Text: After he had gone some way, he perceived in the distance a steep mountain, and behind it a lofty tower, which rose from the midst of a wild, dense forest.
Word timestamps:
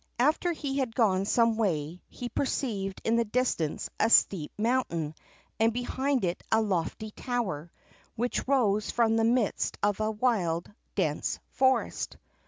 After 0.17 0.51
he 0.51 0.79
had 0.79 0.95
gone 0.95 1.25
some 1.25 1.57
way, 1.57 2.01
he 2.09 2.27
perceived 2.27 2.99
in 3.03 3.17
the 3.17 3.23
distance 3.23 3.87
a 3.99 4.09
steep 4.09 4.51
mountain, 4.57 5.13
and 5.59 5.71
behind 5.71 6.25
it 6.25 6.41
a 6.51 6.59
lofty 6.59 7.11
tower, 7.11 7.71
which 8.15 8.47
rose 8.47 8.89
from 8.89 9.15
the 9.15 9.23
midst 9.23 9.77
of 9.83 9.99
a 9.99 10.09
wild, 10.09 10.73
dense 10.95 11.37
forest. 11.51 12.17